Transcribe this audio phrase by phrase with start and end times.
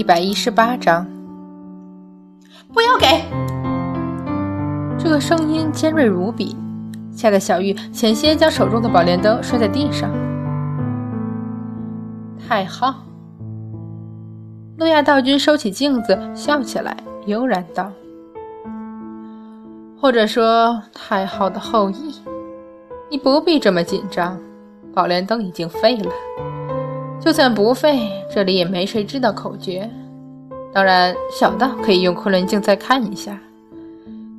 [0.00, 1.06] 一百一十八章。
[2.72, 3.22] 不要给！
[4.98, 6.56] 这个声音尖锐无比，
[7.12, 10.10] 吓得小玉险些将手中的宝莲灯摔在地上。
[12.48, 12.94] 太昊，
[14.78, 17.92] 路亚道君收起镜子，笑起来，悠然道
[20.00, 22.14] ：“或者说，太昊的后裔，
[23.10, 24.38] 你不必这么紧张。
[24.94, 26.10] 宝莲灯已经废了。”
[27.20, 28.00] 就算不废，
[28.34, 29.90] 这里也没谁知道口诀。
[30.72, 33.36] 当然，小道可以用昆仑镜再看一下。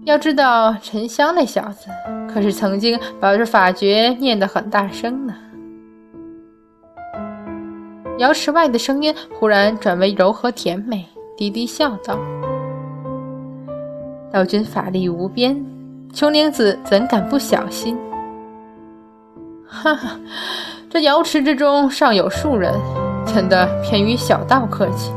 [0.05, 1.87] 要知道，沉香那小子
[2.33, 5.35] 可是曾经把这法诀念得很大声呢。
[8.17, 12.17] 瑶池外的声音忽然转为柔和甜美，低低笑道
[14.31, 15.63] ：“道君法力无边，
[16.13, 17.97] 琼灵子怎敢不小心？”
[19.67, 20.19] 哈哈。
[20.89, 22.73] 这瑶池之中尚有数人，
[23.25, 25.11] 怎的偏与小道客气？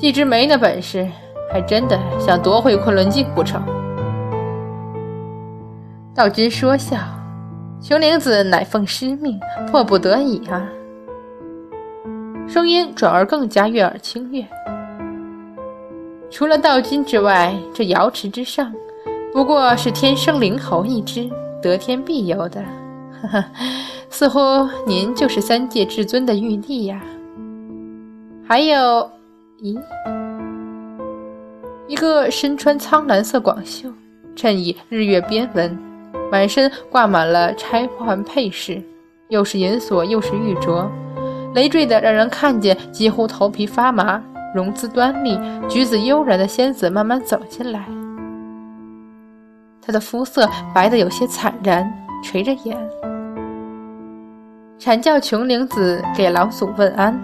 [0.00, 1.06] 既知没那本事，
[1.52, 3.62] 还真的想夺回昆仑镜不成？
[6.14, 6.96] 道君说笑，
[7.82, 9.38] 琼灵子乃奉师命，
[9.70, 10.66] 迫不得已啊。
[12.48, 14.42] 声音转而更加悦耳清悦。
[16.30, 18.72] 除了道君之外，这瑶池之上，
[19.34, 21.28] 不过是天生灵猴一只，
[21.60, 22.64] 得天必有的。
[23.20, 23.44] 呵呵。
[24.08, 24.40] 似乎
[24.86, 27.02] 您就是三界至尊的玉帝呀？
[28.48, 29.08] 还有，
[29.62, 29.78] 咦，
[31.86, 33.90] 一个身穿苍蓝色广袖，
[34.34, 35.78] 衬以日月边纹，
[36.32, 38.82] 满身挂满了钗环配饰，
[39.28, 40.88] 又是银锁又是玉镯，
[41.54, 44.22] 累赘的让人看见几乎头皮发麻。
[44.52, 45.38] 容姿端丽、
[45.68, 47.86] 举止悠然的仙子慢慢走进来，
[49.80, 51.88] 她的肤色白得有些惨然，
[52.24, 52.76] 垂着眼。
[54.76, 57.16] 阐教琼灵子给老祖问安。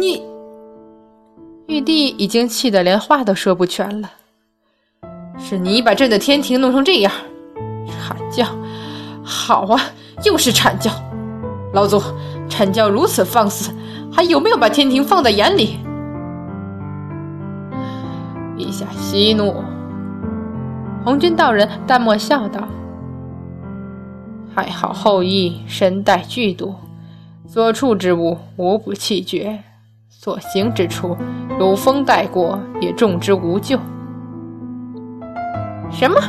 [0.00, 0.24] 你，
[1.78, 4.10] 玉帝已经气得连话都说不全了。
[5.38, 7.12] 是你把朕的天庭弄成这样，
[7.86, 8.44] 阐教，
[9.22, 9.80] 好啊，
[10.24, 10.90] 又是阐教。
[11.72, 12.02] 老祖，
[12.48, 13.72] 阐教如此放肆，
[14.12, 15.78] 还有没有把天庭放在眼里？
[18.56, 19.62] 陛下息怒。
[21.04, 22.66] 红军道人淡漠笑道。
[24.52, 26.74] 还好后羿身带剧毒，
[27.46, 29.62] 所处之物无不气绝，
[30.28, 31.16] 所行之处
[31.58, 33.78] 有风带过，也众之无救。
[35.90, 36.20] 什么？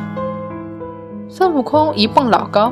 [1.27, 2.71] 孙悟空一蹦老高，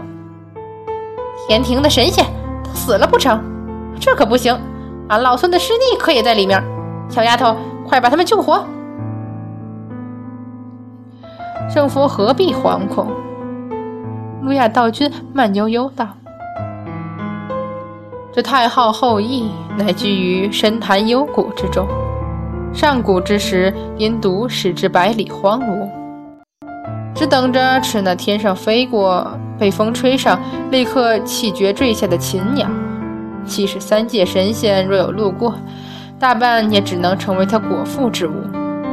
[1.45, 2.25] 天庭的神仙
[2.63, 3.41] 都死了不成？
[3.99, 4.57] 这可不行！
[5.09, 6.63] 俺老孙的师弟可也在里面。
[7.09, 8.63] 小丫头，快把他们救活！
[11.69, 13.11] 圣佛何必惶恐？
[14.44, 16.07] 路亚道君慢悠悠道
[18.38, 19.50] ：“这太昊后裔
[19.80, 21.88] 乃居于深潭幽谷之中，
[22.72, 25.90] 上古之时因毒使之百里荒芜，
[27.16, 29.28] 只等着吃那天上飞过、
[29.58, 30.40] 被风吹上
[30.70, 32.70] 立刻气绝坠下的禽鸟。
[33.44, 35.56] 即使三界神仙若有路过，
[36.19, 38.34] 大半也只能成为他果腹之物。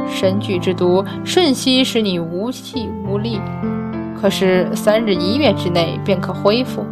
[0.09, 3.39] 神具之毒，瞬息使你无气无力。”
[4.19, 6.83] 可是三日一月之内便可恢复。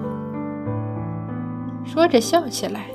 [1.86, 2.86] 说着笑起来。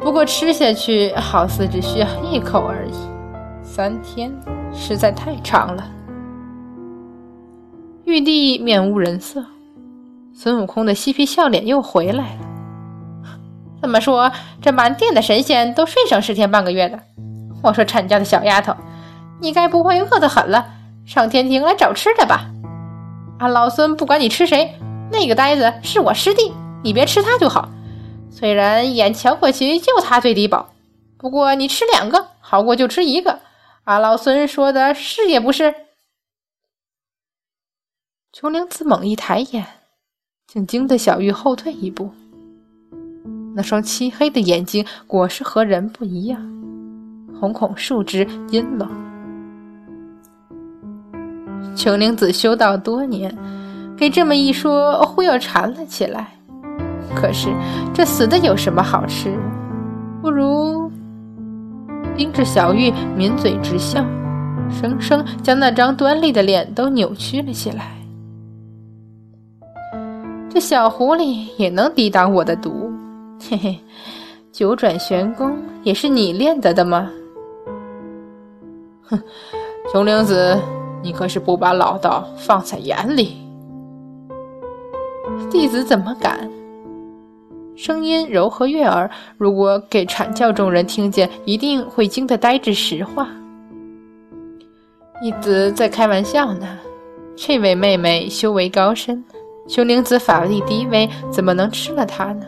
[0.00, 2.92] 不过吃下去好似只需要一口而已，
[3.62, 4.32] 三天
[4.72, 5.84] 实在太长了。
[8.04, 9.44] 玉帝面无人色，
[10.32, 12.40] 孙悟空的嬉皮笑脸又回来了。
[13.80, 16.98] 怎么说，这满殿的神仙都睡上十天半个月的。
[17.62, 18.74] 我说阐家的小丫头，
[19.40, 20.66] 你该不会饿得很了？
[21.04, 22.46] 上天庭来找吃的吧，
[23.38, 24.74] 俺老孙不管你吃谁，
[25.12, 26.52] 那个呆子是我师弟，
[26.82, 27.68] 你别吃它就好。
[28.30, 30.72] 虽然眼瞧过去就它最低保，
[31.18, 33.40] 不过你吃两个好过就吃一个。
[33.84, 35.74] 俺老孙说的是也不是？
[38.32, 39.66] 琼灵子猛一抬眼，
[40.46, 42.10] 竟惊得小玉后退一步。
[43.54, 46.40] 那双漆黑的眼睛果是和人不一样，
[47.40, 48.88] 瞳孔竖直阴冷。
[51.76, 53.36] 琼灵子修道多年，
[53.96, 56.39] 给这么一说，忽又馋了起来。
[57.14, 57.48] 可是
[57.92, 59.38] 这死的有什么好吃？
[60.22, 60.90] 不如
[62.16, 64.04] 盯着小玉抿嘴直笑，
[64.70, 67.96] 生生将那张端丽的脸都扭曲了起来。
[70.48, 72.90] 这小狐狸也能抵挡我的毒？
[73.48, 73.78] 嘿嘿，
[74.52, 77.10] 九转玄功也是你练得的吗？
[79.02, 79.20] 哼，
[79.92, 80.58] 琼灵子。
[81.02, 83.38] 你可是不把老道放在眼里？
[85.50, 86.46] 弟子怎么敢？
[87.82, 93.26] 声音柔和悦耳，如果给阐教众人听见，一定会惊得呆滞石化。
[95.22, 96.78] 义子在开玩笑呢，
[97.34, 99.24] 这位妹妹修为高深，
[99.66, 102.44] 熊灵子法力低微，怎么能吃了她呢？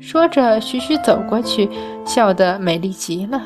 [0.00, 1.66] 说着，徐徐走过去，
[2.04, 3.42] 笑得美丽极了。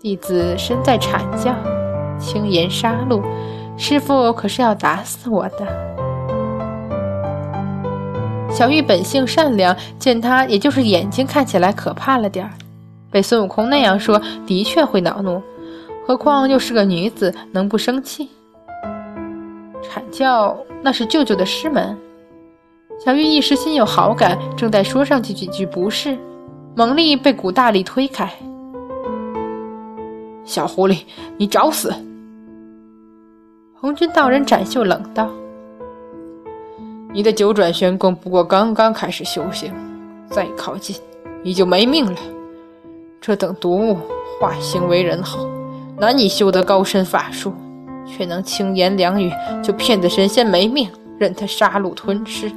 [0.00, 1.54] 弟子身在阐教，
[2.18, 3.22] 轻言杀戮，
[3.76, 5.97] 师傅可是要打死我的。
[8.58, 12.50] 小玉本性善良，见他也就是眼睛看起来可怕了点儿，
[13.08, 15.40] 被孙悟空那样说，的确会恼怒。
[16.04, 18.28] 何况又是个女子，能不生气？
[19.80, 21.96] 阐教那是舅舅的师门，
[22.98, 26.18] 小玉一时心有好感，正在说上去几句不是，
[26.74, 28.28] 猛力被古大力推开。
[30.44, 31.02] 小狐狸，
[31.36, 31.94] 你找死！
[33.80, 35.30] 红军道人展袖冷道。
[37.12, 39.72] 你的九转玄功不过刚刚开始修行，
[40.30, 40.94] 再靠近
[41.42, 42.18] 你就没命了。
[43.20, 43.96] 这等毒物
[44.38, 45.48] 化形为人后，
[45.98, 47.52] 难以修得高深法术，
[48.06, 49.32] 却能轻言两语
[49.62, 52.52] 就骗得神仙没命，任他杀戮吞吃。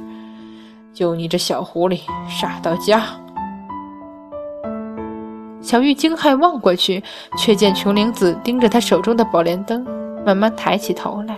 [0.92, 3.02] 就你这小狐狸，傻到家！
[5.62, 7.02] 小玉惊骇望过去，
[7.38, 9.82] 却见琼灵子盯着他手中的宝莲灯，
[10.26, 11.36] 慢慢抬起头来。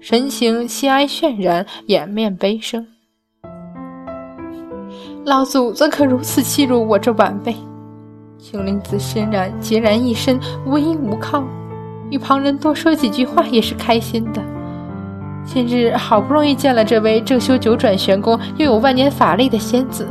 [0.00, 2.86] 神情凄哀渲染，掩面悲声。
[5.26, 7.54] 老祖怎可如此欺辱我这晚辈？
[8.38, 11.44] 青灵子身然孑然一身，无依无靠，
[12.08, 14.40] 与旁人多说几句话也是开心的。
[15.44, 20.08] 今日好不容易见了这位正修九转玄功又有万年法力的仙子，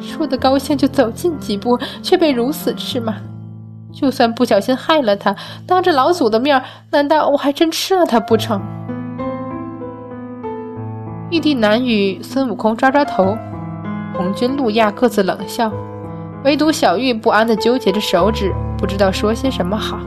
[0.00, 3.14] 说的高兴就走近几步，却被如此斥骂。
[3.92, 5.36] 就算不小心害了他，
[5.66, 8.58] 当着老祖的面，难道我还真吃了他不成？
[11.30, 13.36] 玉帝南与，孙悟空抓抓头，
[14.14, 15.70] 红军、路亚各自冷笑，
[16.42, 19.98] 唯独小玉不安地纠结着手指，不知道说些什么好。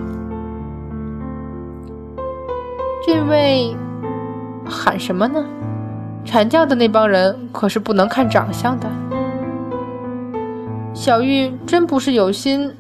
[3.06, 3.76] 这位
[4.68, 5.46] 喊什么呢？
[6.26, 8.88] 阐教的那帮人可是不能看长相的。
[10.92, 12.74] 小玉真不是有心。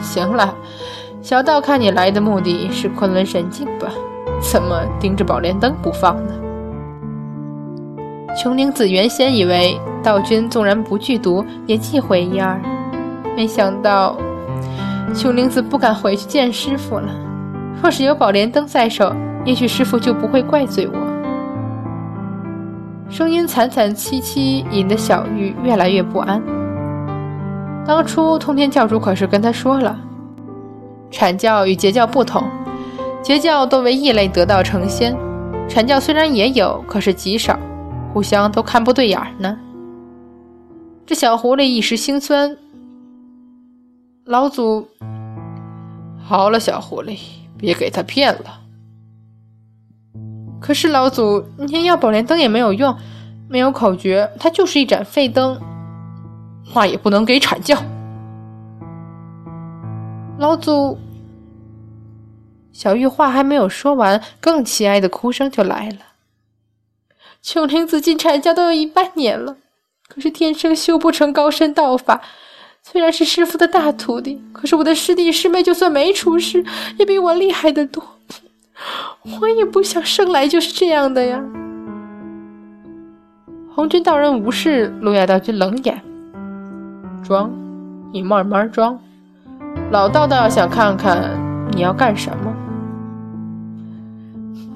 [0.00, 0.54] 行了，
[1.20, 3.88] 小道看你来的目的是昆仑神境吧？
[4.40, 6.32] 怎么盯着宝莲灯不放呢？
[8.36, 12.60] 琼灵子原先以为道君纵然不剧毒，也忌讳一二，
[13.34, 14.14] 没想到
[15.14, 17.08] 琼灵子不敢回去见师傅了。
[17.82, 19.10] 若是有宝莲灯在手，
[19.46, 20.98] 也许师傅就不会怪罪我。
[23.08, 26.42] 声音惨惨戚戚，引得小玉越来越不安。
[27.86, 29.98] 当初通天教主可是跟他说了，
[31.10, 32.42] 阐教与截教不同，
[33.22, 35.16] 截教多为异类得道成仙，
[35.66, 37.58] 阐教虽然也有，可是极少。
[38.16, 39.58] 互相都看不对眼呢。
[41.04, 42.56] 这小狐狸一时心酸，
[44.24, 44.88] 老祖，
[46.24, 47.18] 好了，小狐狸，
[47.58, 48.62] 别给他骗了。
[50.58, 52.96] 可是老祖，您要宝莲灯也没有用，
[53.50, 55.60] 没有口诀，它就是一盏废灯，
[56.64, 57.76] 话也不能给阐教。
[60.38, 60.96] 老祖，
[62.72, 65.96] 小玉话还没有说完，更凄哀的哭声就来了。
[67.46, 69.56] 琼灵子进禅教都有一半年了，
[70.08, 72.20] 可是天生修不成高深道法。
[72.82, 76.64] 虽然是师傅的大徒弟，可是我的师弟师妹就算没出世，
[76.98, 78.02] 也比我厉害得多。
[79.40, 81.40] 我也不想生来就是这样的呀。
[83.72, 86.02] 红军道人无视，路亚道君冷眼
[87.24, 87.48] ：“装，
[88.12, 88.98] 你慢慢装。
[89.92, 91.30] 老道道想看看
[91.70, 92.45] 你要干什么。”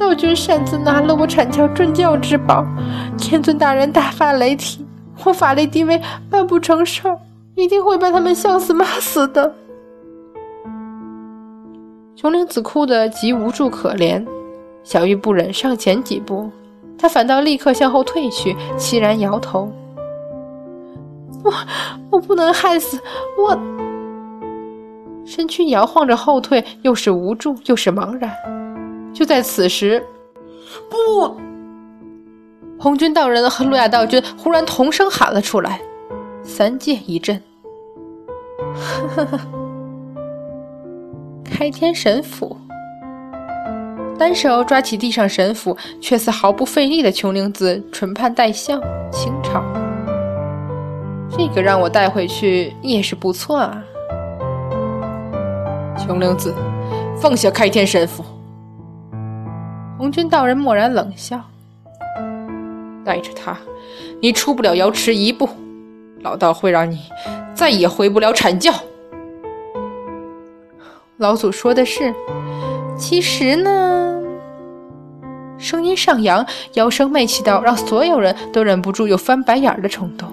[0.00, 2.64] 道君擅自拿了我阐教镇教之宝，
[3.18, 4.86] 天尊大人大发雷霆，
[5.24, 7.18] 我法力低微，办不成事儿，
[7.54, 9.54] 一定会把他们笑死骂死的。
[12.16, 14.26] 琼灵子哭得极无助可怜，
[14.82, 16.50] 小玉不忍上前几步，
[16.96, 19.70] 她反倒立刻向后退去，凄然摇头
[21.44, 21.52] ：“我
[22.10, 22.98] 我不能害死
[23.38, 23.58] 我。”
[25.26, 28.30] 身躯摇晃着后退，又是无助又是茫然。
[29.20, 30.02] 就在此时，
[30.88, 31.36] 不！
[32.78, 35.78] 红军道人和路亚道君忽然同声喊了出来，
[36.42, 37.38] 三界一震。
[41.44, 42.56] 开天神斧，
[44.18, 48.80] 单手抓起地上神斧，却似毫不费力的琼灵子唇畔带笑，
[49.12, 49.62] 轻嘲
[51.36, 53.84] ：“这个让我带回去也是不错啊。”
[56.00, 56.54] 琼灵子，
[57.20, 58.24] 放下开天神斧。
[60.10, 61.40] 红军道人蓦然冷笑
[63.06, 63.56] ：“带着他，
[64.20, 65.48] 你出不了瑶池一步，
[66.22, 66.98] 老道会让你
[67.54, 68.74] 再也回不了阐教。
[71.18, 72.12] 老祖说的是，
[72.98, 74.20] 其实呢，
[75.56, 80.28] 声音上扬，摇声媚气到让所有人都忍不住有翻白眼的冲动。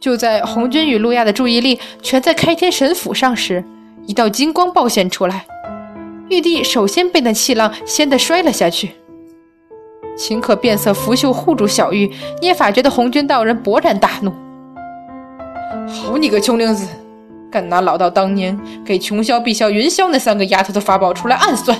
[0.00, 3.62] 就在红军与路亚的注意力全在开天神斧上时，
[4.06, 5.46] 一道金光暴现出来，
[6.28, 8.92] 玉帝首先被那气浪掀得摔了下去。
[10.16, 14.32] 秦可变色拂袖护住小玉，捏法诀的红军道人勃然大怒
[15.86, 16.88] ：“好你个穷灵子，
[17.50, 21.78] 敢拿老道当年给琼霄、碧霄、云霄那三个丫头的法宝出来暗算！”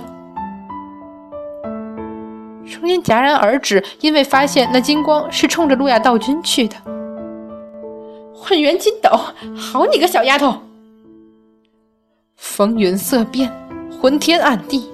[2.67, 6.77] 声音戛然而止，因为发现那金光是冲着路亚道君去的。
[8.35, 9.09] 混元金斗，
[9.57, 10.55] 好你个小丫头！
[12.37, 13.51] 风云色变，
[14.01, 14.89] 昏天暗地，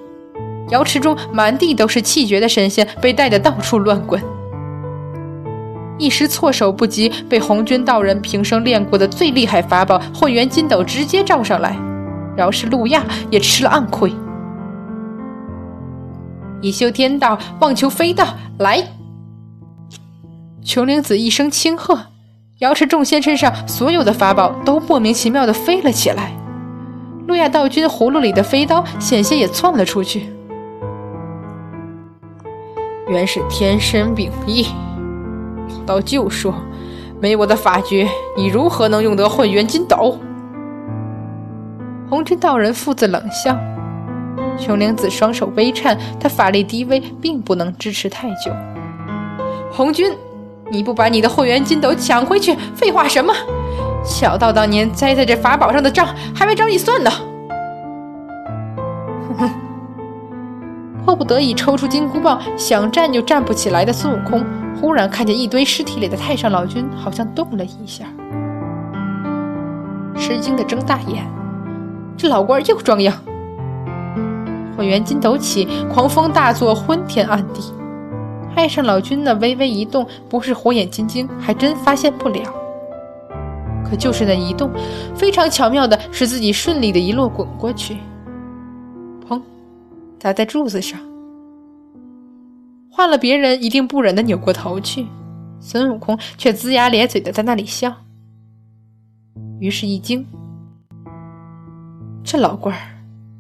[0.71, 4.23] 瑶池中满地都是气绝的神仙，被带得到处乱滚。
[5.99, 11.77] 一时措手不及，被红军道人平生练过的最厉害法宝混元金斗直接罩上来，
[12.37, 14.13] 饶是路亚也吃了暗亏。
[16.61, 18.27] 以修天道，妄求飞道
[18.59, 18.83] 来！
[20.65, 21.99] 琼灵子一声轻喝。
[22.61, 26.33] 瑶池众仙身上所有的法宝都莫名其妙地飞了起来，
[27.27, 30.29] 路亚道君葫芦里的飞刀险些也窜了出去。
[33.09, 34.67] 原是天生秉异，
[35.69, 36.55] 老道就说，
[37.21, 40.19] 没我的法诀，你如何能用得混元金斗？
[42.09, 43.59] 红军道人父子冷笑，
[44.59, 48.51] 琼灵子双手微颤，他法力低微，并不能支持太久。
[49.71, 50.13] 红军。
[50.71, 53.35] 你不把你的混元金斗抢回去，废话什么？
[54.05, 57.11] 小道当年栽在这法宝上的账还没找你算呢！
[59.29, 59.51] 哼哼，
[61.05, 64.45] 迫不得已抽出金箍棒，想站就站不起来的孙悟空，
[64.81, 68.05] 忽然看见一堆尸体里的太上老君好像动了一下，
[70.17, 71.25] 吃惊的睁大眼，
[72.17, 73.15] 这老官又装样。
[74.77, 77.73] 混元金斗起，狂风大作，昏天暗地。
[78.55, 82.43] 太上老君那微微一动，不是火眼金睛，还真发现不了。
[83.93, 84.71] 可就是那一动，
[85.15, 87.99] 非常巧妙的使自己顺利的一落滚过去，
[89.29, 89.39] 砰，
[90.19, 90.99] 砸在柱子上。
[92.91, 95.07] 换了别人，一定不忍的扭过头去，
[95.61, 97.95] 孙悟空却龇牙咧嘴的在那里笑。
[99.61, 100.27] 于是，一惊，
[102.25, 102.81] 这老官儿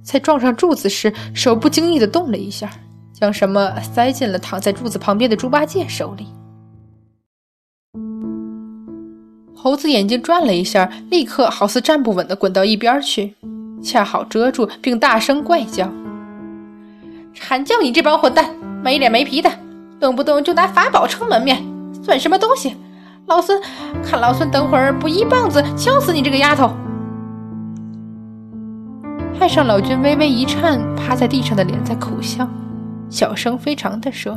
[0.02, 2.70] 在撞上柱子时，手不经意的动了一下。
[3.14, 6.26] 将什么塞进了躺在柱子旁边的猪八戒手里。
[9.62, 13.36] 猴子眼睛转了一下，立刻好似站不稳的滚到一边去，
[13.80, 15.88] 恰好遮住，并大声怪叫
[17.32, 18.50] ：“阐教你这帮混蛋，
[18.82, 19.48] 没脸没皮的，
[20.00, 21.62] 动不动就拿法宝撑门面，
[22.02, 22.74] 算什么东西？
[23.26, 23.62] 老孙
[24.02, 26.68] 看老孙等会儿不一棒子敲死你这个丫头！”
[29.38, 32.48] 太上老君微微一颤，趴在地上的脸在苦笑。
[33.08, 34.36] 小声非常的说：“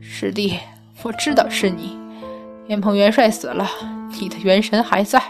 [0.00, 0.54] 师弟，
[1.02, 2.02] 我知道是你。
[2.66, 3.68] 天蓬元帅死了，
[4.20, 5.22] 你的元神还在。”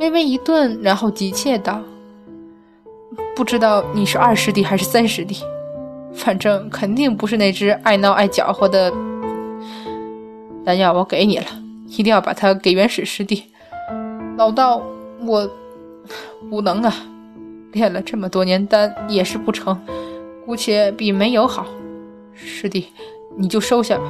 [0.00, 1.80] 微微一顿，然后急切道
[3.36, 5.36] ：“不知道你是二师弟还是三师弟，
[6.12, 8.92] 反正肯定不是那只爱闹爱搅和的。
[10.64, 11.46] 丹药我给你了，
[11.86, 13.44] 一定要把它给元始师弟。
[14.36, 14.82] 老道，
[15.24, 15.48] 我
[16.50, 16.94] 无能啊。”
[17.72, 19.80] 练了这么多年丹也是不成，
[20.44, 21.64] 姑且比没有好。
[22.34, 22.88] 师弟，
[23.38, 24.04] 你就收下吧，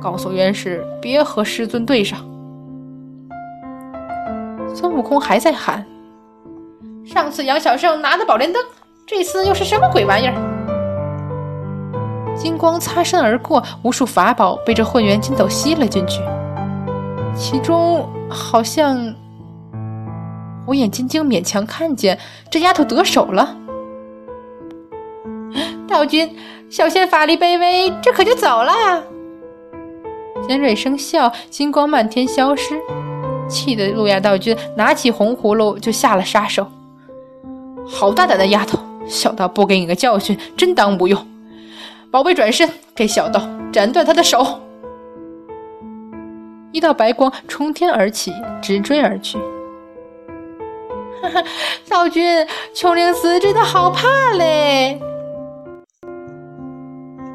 [0.00, 2.18] 告诉元始别和师尊对上。
[4.74, 5.84] 孙悟空还在喊
[7.04, 8.62] ：“上次杨小胜拿的宝莲灯，
[9.06, 10.34] 这次又是什么鬼玩意儿？”
[12.36, 16.22] 金光擦身而过，无数法宝被这混元金斗吸了进去，
[17.34, 19.14] 其中好像……
[20.64, 22.18] 火眼金睛勉强看见
[22.50, 23.56] 这丫头得手了，
[25.88, 26.36] 道君，
[26.68, 29.02] 小仙法力卑微，这可就走了。
[30.48, 32.80] 尖锐声笑，金光漫天消失，
[33.50, 36.66] 气得路亚道君拿起红葫芦就下了杀手。
[37.86, 41.22] 好大胆的丫头，小道不给你个教训，真当不用。
[42.10, 44.58] 宝贝转身，给小道斩断他的手。
[46.72, 49.36] 一道白光冲天而起，直追而去。
[51.90, 54.98] 道君，琼灵寺真的好怕嘞！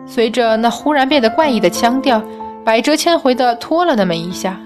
[0.07, 2.19] 随着那忽然变得怪异的腔调，
[2.65, 4.57] 百折千回的拖了那么一下，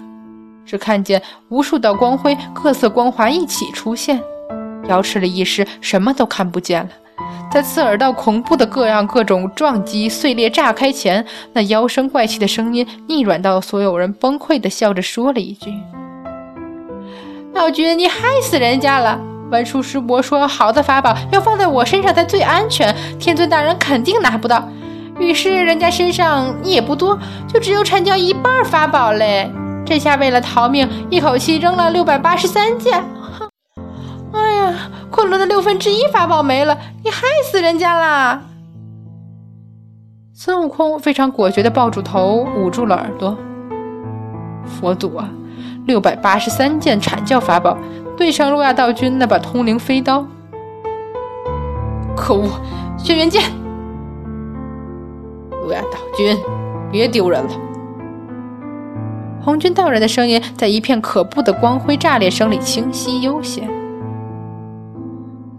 [0.66, 4.22] 只看见无数道光辉，各色光华一起出现，
[4.88, 6.90] 瑶池里一时什么都看不见了，
[7.52, 15.74] 在刺耳到恐怖的各样各种撞击碎裂炸开前，那妖声怪气的声音逆转到所有人崩溃的笑着说了一句
[17.56, 19.20] ：“老君，你害死人家了！
[19.50, 24.70] 文殊师伯说，好的法宝要放在我身上才最安全，天尊大人肯定拿不到。
[25.20, 29.52] 于是人家身上也不多，就只有阐教一半法宝嘞。
[29.86, 33.04] 这下为了逃命，一口气扔了六百八十三件。
[34.34, 34.74] ”哎呀，
[35.10, 38.42] 昆仑的六分之一法宝没了，你害死人家啦！
[40.34, 43.36] 孙悟空非常果决地抱住头，捂住了耳朵。
[44.66, 45.30] 佛祖啊，
[45.86, 47.78] 六百八十三件阐教法宝
[48.18, 50.26] 对上路亚道君那把通灵飞刀，
[52.16, 52.50] 可恶！
[52.98, 53.44] 轩辕剑，
[55.68, 56.38] 路亚道君，
[56.90, 57.50] 别丢人了！
[59.42, 63.70] 红军道人的声音在一片可怖的光辉炸裂声里清晰悠闲。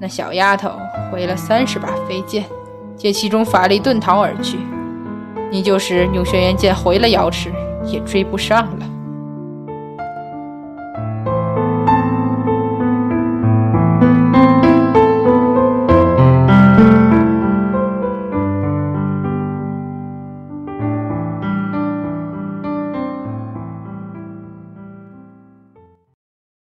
[0.01, 0.71] 那小丫头
[1.13, 2.47] 挥了三十把飞剑，
[2.97, 4.57] 借其中法力遁逃而去。
[5.51, 7.53] 你就是用轩辕剑回了瑶池，
[7.85, 8.87] 也追不上了。